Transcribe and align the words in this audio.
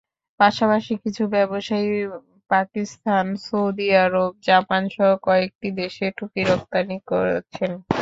পাশাপাশি 0.39 0.93
কিছু 1.03 1.23
ব্যবসায়ী 1.35 1.89
পাকিস্তান, 2.51 3.25
সৌদি 3.45 3.87
আরব, 4.03 4.31
জাপানসহ 4.47 5.09
কয়েকটি 5.27 5.67
দেশে 5.81 6.05
টুপি 6.17 6.41
রপ্তানি 6.49 6.97
করছেন। 7.09 7.71